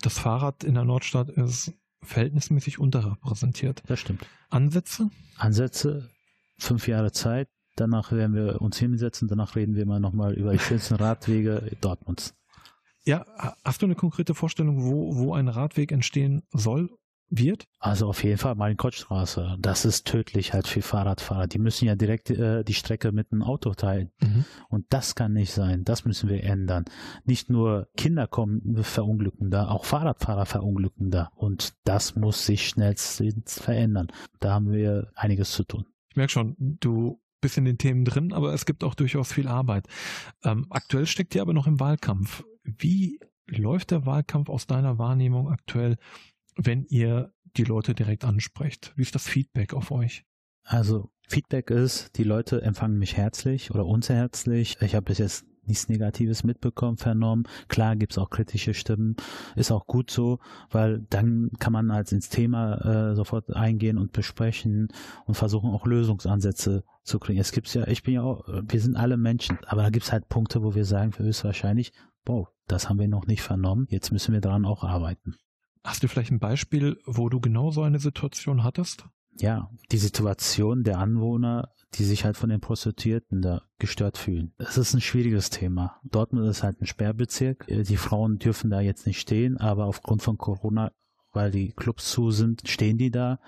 Das 0.00 0.20
Fahrrad 0.20 0.62
in 0.62 0.74
der 0.74 0.84
Nordstadt 0.84 1.28
ist 1.30 1.74
verhältnismäßig 2.04 2.78
unterrepräsentiert. 2.78 3.82
Das 3.86 4.00
stimmt. 4.00 4.26
Ansätze? 4.50 5.10
Ansätze, 5.36 6.10
fünf 6.58 6.88
Jahre 6.88 7.12
Zeit. 7.12 7.48
Danach 7.76 8.12
werden 8.12 8.34
wir 8.34 8.62
uns 8.62 8.78
hinsetzen. 8.78 9.28
Danach 9.28 9.56
reden 9.56 9.74
wir 9.74 9.86
mal 9.86 10.00
nochmal 10.00 10.34
über 10.34 10.52
die 10.52 10.58
schönsten 10.58 10.94
Radwege 10.94 11.76
Dortmunds. 11.80 12.34
Ja, 13.04 13.26
hast 13.64 13.82
du 13.82 13.86
eine 13.86 13.96
konkrete 13.96 14.34
Vorstellung, 14.34 14.84
wo, 14.84 15.16
wo 15.16 15.34
ein 15.34 15.48
Radweg 15.48 15.92
entstehen 15.92 16.42
soll 16.52 16.88
wird? 17.38 17.66
Also 17.78 18.08
auf 18.08 18.22
jeden 18.24 18.38
Fall 18.38 18.54
Marienkottstraße. 18.54 19.56
Das 19.58 19.84
ist 19.84 20.06
tödlich 20.06 20.52
halt 20.52 20.66
für 20.66 20.82
Fahrradfahrer. 20.82 21.46
Die 21.46 21.58
müssen 21.58 21.86
ja 21.86 21.94
direkt 21.94 22.30
äh, 22.30 22.64
die 22.64 22.74
Strecke 22.74 23.12
mit 23.12 23.32
einem 23.32 23.42
Auto 23.42 23.74
teilen. 23.74 24.10
Mhm. 24.20 24.44
Und 24.68 24.86
das 24.90 25.14
kann 25.14 25.32
nicht 25.32 25.52
sein. 25.52 25.84
Das 25.84 26.04
müssen 26.04 26.28
wir 26.28 26.42
ändern. 26.42 26.84
Nicht 27.24 27.50
nur 27.50 27.88
Kinder 27.96 28.26
kommen 28.26 28.82
verunglücken 28.82 29.50
da, 29.50 29.68
auch 29.68 29.84
Fahrradfahrer 29.84 30.46
verunglücken 30.46 31.10
da. 31.10 31.30
Und 31.34 31.74
das 31.84 32.16
muss 32.16 32.46
sich 32.46 32.68
schnellstens 32.68 33.60
verändern. 33.60 34.08
Da 34.40 34.52
haben 34.52 34.72
wir 34.72 35.10
einiges 35.14 35.52
zu 35.52 35.64
tun. 35.64 35.84
Ich 36.10 36.16
merke 36.16 36.32
schon, 36.32 36.56
du 36.58 37.20
bist 37.40 37.58
in 37.58 37.64
den 37.64 37.76
Themen 37.76 38.04
drin, 38.04 38.32
aber 38.32 38.54
es 38.54 38.64
gibt 38.64 38.84
auch 38.84 38.94
durchaus 38.94 39.32
viel 39.32 39.48
Arbeit. 39.48 39.86
Ähm, 40.44 40.66
aktuell 40.70 41.06
steckt 41.06 41.34
ihr 41.34 41.42
aber 41.42 41.52
noch 41.52 41.66
im 41.66 41.78
Wahlkampf. 41.80 42.44
Wie 42.62 43.18
läuft 43.46 43.90
der 43.90 44.06
Wahlkampf 44.06 44.48
aus 44.48 44.66
deiner 44.66 44.98
Wahrnehmung 44.98 45.48
aktuell, 45.48 45.96
wenn 46.56 46.84
ihr 46.84 47.32
die 47.56 47.64
Leute 47.64 47.94
direkt 47.94 48.24
ansprecht? 48.24 48.92
Wie 48.96 49.02
ist 49.02 49.14
das 49.14 49.26
Feedback 49.26 49.74
auf 49.74 49.90
euch? 49.90 50.24
Also 50.64 51.10
Feedback 51.28 51.70
ist, 51.70 52.16
die 52.16 52.24
Leute 52.24 52.62
empfangen 52.62 52.98
mich 52.98 53.16
herzlich 53.16 53.70
oder 53.70 53.86
uns 53.86 54.08
herzlich. 54.08 54.76
Ich 54.80 54.94
habe 54.94 55.04
bis 55.04 55.18
jetzt 55.18 55.46
nichts 55.66 55.88
Negatives 55.88 56.44
mitbekommen, 56.44 56.96
vernommen. 56.96 57.44
Klar 57.68 57.96
gibt's 57.96 58.18
auch 58.18 58.30
kritische 58.30 58.74
Stimmen, 58.74 59.16
ist 59.56 59.72
auch 59.72 59.86
gut 59.86 60.10
so, 60.10 60.38
weil 60.70 61.00
dann 61.10 61.50
kann 61.58 61.72
man 61.72 61.90
als 61.90 62.12
ins 62.12 62.28
Thema 62.28 63.10
äh, 63.12 63.14
sofort 63.14 63.54
eingehen 63.54 63.98
und 63.98 64.12
besprechen 64.12 64.88
und 65.24 65.34
versuchen 65.34 65.70
auch 65.70 65.86
Lösungsansätze 65.86 66.84
zu 67.02 67.18
kriegen. 67.18 67.40
Es 67.40 67.52
gibt's 67.52 67.74
ja, 67.74 67.86
ich 67.86 68.02
bin 68.02 68.14
ja 68.14 68.22
auch, 68.22 68.46
wir 68.46 68.80
sind 68.80 68.96
alle 68.96 69.16
Menschen, 69.16 69.58
aber 69.66 69.82
da 69.82 69.90
gibt's 69.90 70.12
halt 70.12 70.28
Punkte, 70.28 70.62
wo 70.62 70.74
wir 70.74 70.84
sagen, 70.84 71.12
für 71.12 71.24
höchstwahrscheinlich, 71.24 71.92
wow, 72.24 72.48
das 72.66 72.88
haben 72.88 72.98
wir 72.98 73.08
noch 73.08 73.26
nicht 73.26 73.42
vernommen, 73.42 73.86
jetzt 73.90 74.12
müssen 74.12 74.32
wir 74.32 74.40
daran 74.40 74.64
auch 74.64 74.84
arbeiten. 74.84 75.36
Hast 75.84 76.02
du 76.02 76.08
vielleicht 76.08 76.32
ein 76.32 76.38
Beispiel, 76.38 76.98
wo 77.04 77.28
du 77.28 77.40
genau 77.40 77.70
so 77.70 77.82
eine 77.82 77.98
Situation 77.98 78.64
hattest? 78.64 79.04
Ja, 79.36 79.70
die 79.92 79.98
Situation 79.98 80.82
der 80.82 80.98
Anwohner, 80.98 81.68
die 81.94 82.04
sich 82.04 82.24
halt 82.24 82.36
von 82.36 82.48
den 82.48 82.60
Prostituierten 82.60 83.42
da 83.42 83.62
gestört 83.78 84.16
fühlen. 84.16 84.54
Es 84.58 84.78
ist 84.78 84.94
ein 84.94 85.00
schwieriges 85.00 85.50
Thema. 85.50 86.00
Dortmund 86.04 86.48
ist 86.48 86.62
halt 86.62 86.80
ein 86.80 86.86
Sperrbezirk. 86.86 87.66
Die 87.68 87.96
Frauen 87.96 88.38
dürfen 88.38 88.70
da 88.70 88.80
jetzt 88.80 89.06
nicht 89.06 89.20
stehen, 89.20 89.58
aber 89.58 89.84
aufgrund 89.84 90.22
von 90.22 90.38
Corona 90.38 90.92
weil 91.34 91.50
die 91.50 91.72
Clubs 91.72 92.10
zu 92.10 92.30
sind, 92.30 92.68
stehen 92.68 92.98
die 92.98 93.10
da. 93.10 93.38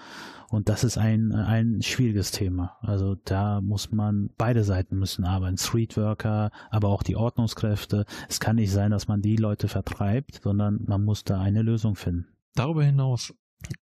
Und 0.48 0.68
das 0.68 0.84
ist 0.84 0.96
ein, 0.96 1.32
ein 1.32 1.82
schwieriges 1.82 2.30
Thema. 2.30 2.76
Also 2.80 3.16
da 3.24 3.60
muss 3.60 3.90
man, 3.90 4.30
beide 4.36 4.62
Seiten 4.62 4.98
müssen 4.98 5.24
arbeiten. 5.24 5.58
Streetworker, 5.58 6.50
aber 6.70 6.88
auch 6.88 7.02
die 7.02 7.16
Ordnungskräfte. 7.16 8.04
Es 8.28 8.38
kann 8.38 8.56
nicht 8.56 8.70
sein, 8.70 8.90
dass 8.90 9.08
man 9.08 9.22
die 9.22 9.36
Leute 9.36 9.68
vertreibt, 9.68 10.40
sondern 10.42 10.84
man 10.86 11.04
muss 11.04 11.24
da 11.24 11.40
eine 11.40 11.62
Lösung 11.62 11.96
finden. 11.96 12.28
Darüber 12.54 12.84
hinaus, 12.84 13.34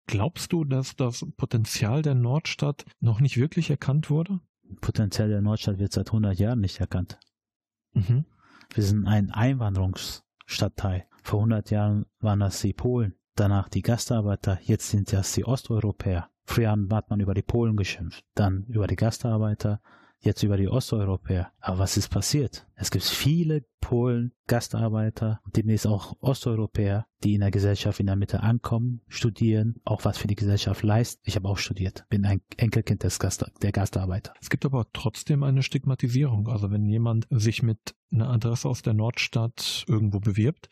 glaubst 0.08 0.52
du, 0.52 0.64
dass 0.64 0.96
das 0.96 1.26
Potenzial 1.38 2.02
der 2.02 2.16
Nordstadt 2.16 2.86
noch 3.00 3.20
nicht 3.20 3.38
wirklich 3.38 3.70
erkannt 3.70 4.10
wurde? 4.10 4.40
Potenzial 4.82 5.30
der 5.30 5.42
Nordstadt 5.42 5.80
wird 5.80 5.94
seit 5.94 6.08
100 6.08 6.40
Jahren 6.40 6.60
nicht 6.60 6.80
erkannt. 6.80 7.20
Mhm. 7.94 8.26
Wir 8.74 8.84
sind 8.84 9.08
ein 9.08 9.32
Einwanderungsstadtteil. 9.32 11.06
Vor 11.24 11.40
100 11.40 11.70
Jahren 11.70 12.06
waren 12.20 12.40
das 12.40 12.60
die 12.62 12.74
Polen 12.74 13.14
danach 13.40 13.70
die 13.70 13.82
Gastarbeiter, 13.82 14.60
jetzt 14.64 14.90
sind 14.90 15.14
das 15.14 15.34
die 15.34 15.46
Osteuropäer. 15.46 16.30
Früher 16.46 16.72
hat 16.72 17.10
man 17.10 17.20
über 17.20 17.34
die 17.34 17.42
Polen 17.42 17.76
geschimpft, 17.76 18.26
dann 18.34 18.64
über 18.68 18.88
die 18.88 18.96
Gastarbeiter, 18.96 19.82
jetzt 20.20 20.44
über 20.44 20.58
die 20.58 20.68
Osteuropäer. 20.68 21.52
Aber 21.60 21.80
was 21.80 21.98
ist 21.98 22.10
passiert? 22.10 22.66
Es 22.76 22.90
gibt 22.90 23.04
viele 23.04 23.66
Polen, 23.82 24.34
Gastarbeiter, 24.48 25.42
demnächst 25.56 25.86
auch 25.88 26.16
Osteuropäer, 26.22 27.06
die 27.24 27.36
in 27.36 27.42
der 27.42 27.52
Gesellschaft 27.52 28.00
in 28.00 28.08
der 28.08 28.16
Mitte 28.16 28.42
ankommen, 28.42 29.02
studieren, 29.08 29.76
auch 29.84 30.06
was 30.06 30.18
für 30.18 30.28
die 30.28 30.36
Gesellschaft 30.36 30.84
leisten. 30.84 31.22
Ich 31.26 31.36
habe 31.36 31.48
auch 31.48 31.58
studiert, 31.58 32.06
bin 32.10 32.26
ein 32.26 32.42
Enkelkind 32.56 33.04
des 33.04 33.20
Gast 33.20 33.46
der 33.62 33.72
Gastarbeiter. 33.72 34.34
Es 34.42 34.50
gibt 34.50 34.66
aber 34.66 34.88
trotzdem 34.94 35.44
eine 35.44 35.64
Stigmatisierung. 35.64 36.48
Also 36.48 36.72
wenn 36.72 36.86
jemand 36.86 37.28
sich 37.30 37.62
mit 37.62 37.96
einer 38.12 38.30
Adresse 38.30 38.70
aus 38.70 38.82
der 38.82 38.94
Nordstadt 38.94 39.86
irgendwo 39.88 40.20
bewirbt, 40.20 40.70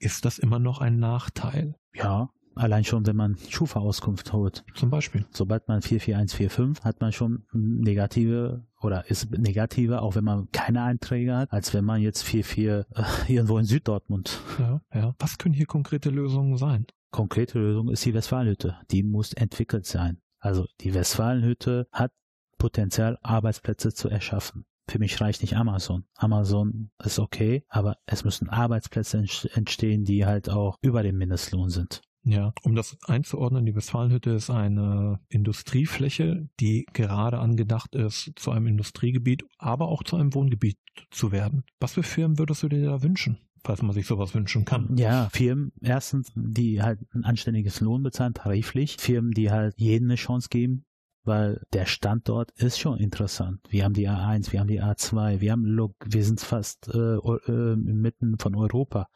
ist 0.00 0.24
das 0.24 0.38
immer 0.38 0.58
noch 0.58 0.80
ein 0.80 0.98
Nachteil. 0.98 1.76
Ja, 1.94 2.30
allein 2.54 2.84
schon, 2.84 3.06
wenn 3.06 3.16
man 3.16 3.36
Schufa-Auskunft 3.36 4.32
holt. 4.32 4.64
Zum 4.74 4.90
Beispiel. 4.90 5.26
Sobald 5.30 5.68
man 5.68 5.82
44145 5.82 6.84
hat 6.84 7.00
man 7.00 7.12
schon 7.12 7.44
negative 7.52 8.66
oder 8.80 9.08
ist 9.10 9.30
negativer, 9.30 10.02
auch 10.02 10.14
wenn 10.14 10.24
man 10.24 10.50
keine 10.52 10.82
Einträge 10.82 11.36
hat, 11.36 11.52
als 11.52 11.74
wenn 11.74 11.84
man 11.84 12.00
jetzt 12.00 12.22
44 12.22 12.96
äh, 13.28 13.32
irgendwo 13.32 13.58
in 13.58 13.64
Süddortmund. 13.64 14.40
Ja, 14.58 14.80
ja. 14.94 15.14
Was 15.18 15.38
können 15.38 15.54
hier 15.54 15.66
konkrete 15.66 16.10
Lösungen 16.10 16.56
sein? 16.56 16.86
Konkrete 17.10 17.58
Lösung 17.58 17.90
ist 17.90 18.04
die 18.04 18.14
Westfalenhütte. 18.14 18.78
Die 18.90 19.02
muss 19.02 19.32
entwickelt 19.32 19.86
sein. 19.86 20.20
Also 20.38 20.66
die 20.80 20.94
Westfalenhütte 20.94 21.88
hat 21.92 22.12
Potenzial, 22.58 23.18
Arbeitsplätze 23.22 23.92
zu 23.92 24.08
erschaffen. 24.08 24.64
Für 24.88 24.98
mich 24.98 25.20
reicht 25.20 25.42
nicht 25.42 25.56
Amazon. 25.56 26.04
Amazon 26.16 26.90
ist 27.02 27.18
okay, 27.18 27.64
aber 27.68 27.96
es 28.06 28.24
müssen 28.24 28.48
Arbeitsplätze 28.48 29.24
entstehen, 29.52 30.04
die 30.04 30.26
halt 30.26 30.48
auch 30.48 30.76
über 30.82 31.02
dem 31.02 31.16
Mindestlohn 31.16 31.70
sind. 31.70 32.02
Ja, 32.22 32.52
um 32.62 32.74
das 32.74 32.98
einzuordnen, 33.06 33.64
die 33.64 33.74
Westfalenhütte 33.74 34.30
ist 34.30 34.50
eine 34.50 35.20
Industriefläche, 35.28 36.48
die 36.60 36.84
gerade 36.92 37.38
angedacht 37.38 37.94
ist, 37.94 38.32
zu 38.36 38.50
einem 38.50 38.66
Industriegebiet, 38.66 39.44
aber 39.58 39.88
auch 39.88 40.02
zu 40.02 40.16
einem 40.16 40.34
Wohngebiet 40.34 40.76
zu 41.10 41.32
werden. 41.32 41.64
Was 41.78 41.94
für 41.94 42.02
Firmen 42.02 42.38
würdest 42.38 42.62
du 42.62 42.68
dir 42.68 42.84
da 42.84 43.02
wünschen? 43.02 43.38
falls 43.64 43.82
man 43.82 43.92
sich 43.92 44.06
sowas 44.06 44.34
wünschen 44.34 44.64
kann. 44.64 44.96
Ja, 44.96 45.28
Firmen, 45.30 45.72
erstens, 45.82 46.32
die 46.34 46.82
halt 46.82 47.00
ein 47.12 47.24
anständiges 47.24 47.80
Lohn 47.80 48.02
bezahlen, 48.02 48.34
tariflich. 48.34 48.96
Firmen, 48.98 49.32
die 49.32 49.50
halt 49.50 49.74
jedem 49.76 50.08
eine 50.08 50.14
Chance 50.14 50.48
geben, 50.50 50.84
weil 51.24 51.62
der 51.72 51.86
Standort 51.86 52.50
ist 52.52 52.78
schon 52.78 52.98
interessant. 52.98 53.60
Wir 53.68 53.84
haben 53.84 53.94
die 53.94 54.08
A1, 54.08 54.52
wir 54.52 54.60
haben 54.60 54.68
die 54.68 54.82
A2, 54.82 55.40
wir 55.40 55.52
haben 55.52 55.64
Log, 55.64 55.94
wir 56.04 56.24
sind 56.24 56.40
fast 56.40 56.88
äh, 56.88 57.16
äh, 57.16 57.76
mitten 57.76 58.38
von 58.38 58.54
Europa 58.54 59.08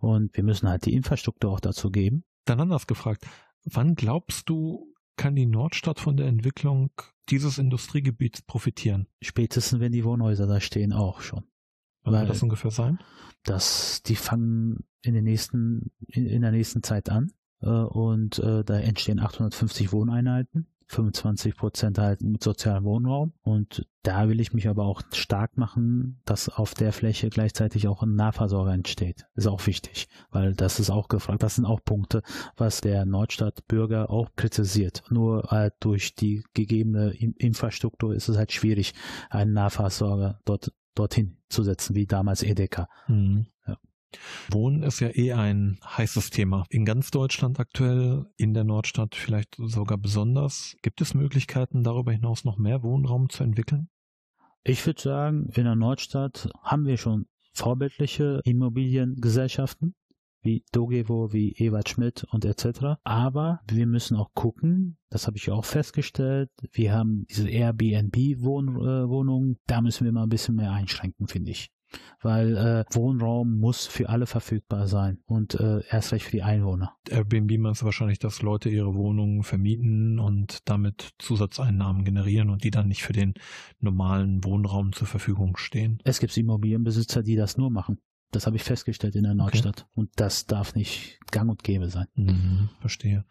und 0.00 0.36
wir 0.36 0.44
müssen 0.44 0.68
halt 0.68 0.86
die 0.86 0.94
Infrastruktur 0.94 1.52
auch 1.52 1.60
dazu 1.60 1.90
geben. 1.90 2.24
Dann 2.44 2.60
anders 2.60 2.86
gefragt, 2.86 3.26
wann 3.64 3.94
glaubst 3.94 4.48
du, 4.48 4.92
kann 5.16 5.36
die 5.36 5.46
Nordstadt 5.46 6.00
von 6.00 6.16
der 6.16 6.26
Entwicklung 6.26 6.90
dieses 7.28 7.58
Industriegebiets 7.58 8.42
profitieren? 8.42 9.06
Spätestens, 9.20 9.78
wenn 9.80 9.92
die 9.92 10.04
Wohnhäuser 10.04 10.46
da 10.46 10.60
stehen, 10.60 10.92
auch 10.92 11.20
schon. 11.20 11.44
Wann 12.02 12.14
wird 12.14 12.30
das 12.30 12.42
ungefähr 12.42 12.70
sein? 12.70 12.98
Das, 13.44 14.02
die 14.02 14.16
fangen 14.16 14.84
in, 15.02 15.14
den 15.14 15.24
nächsten, 15.24 15.92
in, 16.06 16.26
in 16.26 16.42
der 16.42 16.50
nächsten 16.50 16.82
Zeit 16.82 17.08
an 17.08 17.32
äh, 17.60 17.68
und 17.68 18.38
äh, 18.38 18.64
da 18.64 18.78
entstehen 18.78 19.20
850 19.20 19.92
Wohneinheiten 19.92 20.66
25 20.90 21.56
Prozent 21.56 21.98
halt 21.98 22.20
mit 22.20 22.42
sozialem 22.42 22.84
Wohnraum. 22.84 23.32
Und 23.42 23.86
da 24.02 24.28
will 24.28 24.40
ich 24.40 24.52
mich 24.52 24.68
aber 24.68 24.84
auch 24.84 25.02
stark 25.12 25.56
machen, 25.56 26.20
dass 26.24 26.48
auf 26.48 26.74
der 26.74 26.92
Fläche 26.92 27.30
gleichzeitig 27.30 27.86
auch 27.86 28.02
ein 28.02 28.16
Nahversorger 28.16 28.72
entsteht. 28.72 29.26
Ist 29.34 29.46
auch 29.46 29.66
wichtig, 29.66 30.08
weil 30.30 30.54
das 30.54 30.80
ist 30.80 30.90
auch 30.90 31.08
gefragt. 31.08 31.42
Das 31.42 31.54
sind 31.54 31.64
auch 31.64 31.80
Punkte, 31.84 32.22
was 32.56 32.80
der 32.80 33.06
Nordstadtbürger 33.06 34.10
auch 34.10 34.30
kritisiert. 34.34 35.04
Nur 35.10 35.44
halt 35.50 35.74
durch 35.80 36.14
die 36.14 36.44
gegebene 36.54 37.12
Infrastruktur 37.12 38.14
ist 38.14 38.28
es 38.28 38.36
halt 38.36 38.52
schwierig, 38.52 38.94
einen 39.28 39.52
Nahversorger 39.52 40.40
dort 40.44 40.72
dorthin 40.96 41.36
zu 41.48 41.62
setzen, 41.62 41.94
wie 41.94 42.06
damals 42.06 42.42
Edeka. 42.42 42.88
Mhm. 43.06 43.46
Ja. 43.66 43.78
Wohnen 44.50 44.82
ist 44.82 45.00
ja 45.00 45.14
eh 45.14 45.32
ein 45.32 45.78
heißes 45.84 46.30
Thema. 46.30 46.64
In 46.70 46.84
ganz 46.84 47.10
Deutschland 47.10 47.60
aktuell, 47.60 48.26
in 48.36 48.54
der 48.54 48.64
Nordstadt 48.64 49.14
vielleicht 49.14 49.56
sogar 49.58 49.98
besonders. 49.98 50.76
Gibt 50.82 51.00
es 51.00 51.14
Möglichkeiten, 51.14 51.84
darüber 51.84 52.12
hinaus 52.12 52.44
noch 52.44 52.58
mehr 52.58 52.82
Wohnraum 52.82 53.28
zu 53.28 53.44
entwickeln? 53.44 53.88
Ich 54.62 54.84
würde 54.86 55.00
sagen, 55.00 55.48
in 55.54 55.64
der 55.64 55.76
Nordstadt 55.76 56.50
haben 56.62 56.86
wir 56.86 56.96
schon 56.96 57.26
vorbildliche 57.52 58.40
Immobiliengesellschaften 58.44 59.94
wie 60.42 60.64
Dogevo, 60.72 61.32
wie 61.32 61.52
Ewald 61.52 61.88
Schmidt 61.88 62.24
und 62.24 62.44
etc. 62.44 62.96
Aber 63.04 63.60
wir 63.70 63.86
müssen 63.86 64.16
auch 64.16 64.32
gucken, 64.34 64.98
das 65.10 65.26
habe 65.26 65.36
ich 65.36 65.50
auch 65.50 65.64
festgestellt, 65.64 66.50
wir 66.72 66.92
haben 66.92 67.26
diese 67.28 67.48
Airbnb-Wohnungen, 67.48 69.58
da 69.66 69.80
müssen 69.82 70.04
wir 70.04 70.12
mal 70.12 70.24
ein 70.24 70.30
bisschen 70.30 70.56
mehr 70.56 70.72
einschränken, 70.72 71.28
finde 71.28 71.52
ich 71.52 71.70
weil 72.22 72.56
äh, 72.56 72.84
Wohnraum 72.94 73.58
muss 73.58 73.86
für 73.86 74.08
alle 74.08 74.26
verfügbar 74.26 74.86
sein 74.86 75.18
und 75.26 75.54
äh, 75.54 75.82
erst 75.88 76.12
recht 76.12 76.26
für 76.26 76.32
die 76.32 76.42
Einwohner. 76.42 76.94
Airbnb 77.08 77.58
meinst 77.58 77.82
du 77.82 77.86
wahrscheinlich, 77.86 78.18
dass 78.18 78.42
Leute 78.42 78.68
ihre 78.68 78.94
Wohnungen 78.94 79.42
vermieten 79.42 80.18
und 80.18 80.68
damit 80.68 81.10
Zusatzeinnahmen 81.18 82.04
generieren 82.04 82.50
und 82.50 82.64
die 82.64 82.70
dann 82.70 82.88
nicht 82.88 83.02
für 83.02 83.12
den 83.12 83.34
normalen 83.78 84.44
Wohnraum 84.44 84.92
zur 84.92 85.06
Verfügung 85.06 85.56
stehen? 85.56 85.98
Es 86.04 86.20
gibt 86.20 86.36
Immobilienbesitzer, 86.36 87.22
die 87.22 87.36
das 87.36 87.56
nur 87.56 87.70
machen. 87.70 87.98
Das 88.30 88.46
habe 88.46 88.56
ich 88.56 88.62
festgestellt 88.62 89.16
in 89.16 89.24
der 89.24 89.34
Nordstadt. 89.34 89.82
Okay. 89.82 89.90
Und 89.94 90.10
das 90.16 90.46
darf 90.46 90.74
nicht 90.74 91.18
gang 91.32 91.50
und 91.50 91.64
gäbe 91.64 91.88
sein. 91.88 92.06
Mhm, 92.14 92.68
verstehe. 92.80 93.24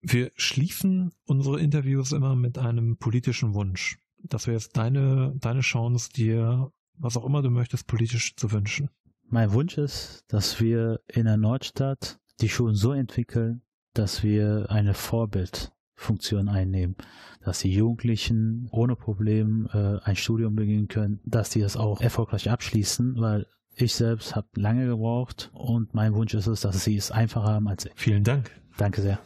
Wir 0.00 0.32
schließen 0.36 1.12
unsere 1.26 1.60
Interviews 1.60 2.12
immer 2.12 2.34
mit 2.34 2.58
einem 2.58 2.96
politischen 2.96 3.54
Wunsch. 3.54 3.98
Das 4.22 4.46
wäre 4.46 4.56
jetzt 4.56 4.76
deine, 4.76 5.34
deine 5.38 5.60
Chance, 5.60 6.10
dir 6.10 6.72
was 6.98 7.16
auch 7.16 7.24
immer 7.24 7.42
du 7.42 7.50
möchtest, 7.50 7.86
politisch 7.86 8.36
zu 8.36 8.52
wünschen? 8.52 8.90
Mein 9.28 9.52
Wunsch 9.52 9.78
ist, 9.78 10.24
dass 10.28 10.60
wir 10.60 11.00
in 11.08 11.24
der 11.24 11.36
Nordstadt 11.36 12.18
die 12.40 12.48
Schulen 12.48 12.74
so 12.74 12.92
entwickeln, 12.92 13.62
dass 13.94 14.22
wir 14.22 14.66
eine 14.68 14.94
Vorbildfunktion 14.94 16.48
einnehmen, 16.48 16.96
dass 17.40 17.60
die 17.60 17.72
Jugendlichen 17.72 18.68
ohne 18.70 18.96
Problem 18.96 19.68
äh, 19.72 19.98
ein 20.02 20.16
Studium 20.16 20.54
beginnen 20.54 20.88
können, 20.88 21.20
dass 21.24 21.50
die 21.50 21.60
das 21.60 21.76
auch 21.76 22.00
erfolgreich 22.00 22.50
abschließen, 22.50 23.20
weil 23.20 23.46
ich 23.74 23.94
selbst 23.94 24.36
habe 24.36 24.48
lange 24.54 24.86
gebraucht 24.86 25.50
und 25.54 25.94
mein 25.94 26.14
Wunsch 26.14 26.34
ist 26.34 26.46
es, 26.46 26.60
dass 26.60 26.84
sie 26.84 26.96
es 26.96 27.10
einfacher 27.10 27.48
haben 27.48 27.68
als 27.68 27.86
ich. 27.86 27.92
Vielen 27.96 28.24
Dank. 28.24 28.50
Danke 28.76 29.00
sehr. 29.00 29.18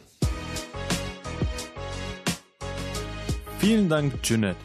Vielen 3.59 3.89
Dank, 3.89 4.21
Jeanette. 4.21 4.59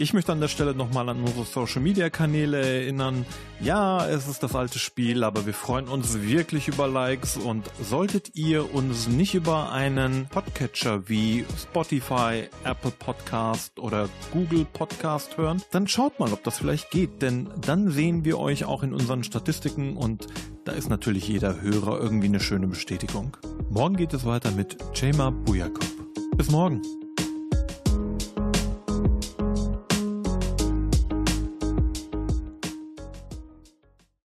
Ich 0.00 0.14
möchte 0.14 0.30
an 0.30 0.40
der 0.40 0.46
Stelle 0.46 0.76
nochmal 0.76 1.08
an 1.08 1.22
unsere 1.22 1.44
Social 1.44 1.82
Media 1.82 2.08
Kanäle 2.08 2.64
erinnern. 2.64 3.26
Ja, 3.60 4.06
es 4.06 4.28
ist 4.28 4.44
das 4.44 4.54
alte 4.54 4.78
Spiel, 4.78 5.24
aber 5.24 5.44
wir 5.44 5.54
freuen 5.54 5.88
uns 5.88 6.22
wirklich 6.22 6.68
über 6.68 6.86
Likes 6.86 7.36
und 7.36 7.68
solltet 7.82 8.36
ihr 8.36 8.72
uns 8.72 9.08
nicht 9.08 9.34
über 9.34 9.72
einen 9.72 10.28
Podcatcher 10.28 11.08
wie 11.08 11.44
Spotify, 11.60 12.44
Apple 12.62 12.92
Podcast 12.96 13.80
oder 13.80 14.08
Google 14.32 14.66
Podcast 14.72 15.36
hören, 15.36 15.62
dann 15.72 15.88
schaut 15.88 16.20
mal, 16.20 16.32
ob 16.32 16.44
das 16.44 16.58
vielleicht 16.58 16.92
geht, 16.92 17.20
denn 17.20 17.50
dann 17.60 17.90
sehen 17.90 18.24
wir 18.24 18.38
euch 18.38 18.66
auch 18.66 18.84
in 18.84 18.94
unseren 18.94 19.24
Statistiken 19.24 19.96
und 19.96 20.28
da 20.64 20.70
ist 20.70 20.88
natürlich 20.88 21.26
jeder 21.26 21.60
Hörer 21.60 21.98
irgendwie 22.00 22.28
eine 22.28 22.38
schöne 22.38 22.68
Bestätigung. 22.68 23.36
Morgen 23.68 23.96
geht 23.96 24.14
es 24.14 24.24
weiter 24.24 24.52
mit 24.52 24.76
Jema 24.94 25.30
Bujakov. 25.30 25.90
Bis 26.36 26.52
morgen. 26.52 26.82